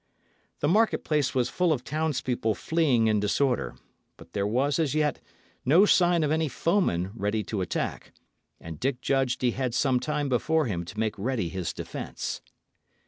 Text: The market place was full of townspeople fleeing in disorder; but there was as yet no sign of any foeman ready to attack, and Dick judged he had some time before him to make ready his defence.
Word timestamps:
The 0.61 0.67
market 0.67 1.03
place 1.03 1.35
was 1.35 1.47
full 1.47 1.71
of 1.71 1.83
townspeople 1.83 2.55
fleeing 2.55 3.05
in 3.05 3.19
disorder; 3.19 3.75
but 4.17 4.33
there 4.33 4.47
was 4.47 4.79
as 4.79 4.95
yet 4.95 5.21
no 5.63 5.85
sign 5.85 6.23
of 6.23 6.31
any 6.31 6.47
foeman 6.49 7.11
ready 7.13 7.43
to 7.43 7.61
attack, 7.61 8.11
and 8.59 8.79
Dick 8.79 8.99
judged 9.01 9.43
he 9.43 9.51
had 9.51 9.75
some 9.75 9.99
time 9.99 10.27
before 10.27 10.65
him 10.65 10.85
to 10.85 10.99
make 10.99 11.13
ready 11.19 11.49
his 11.49 11.71
defence. 11.71 12.41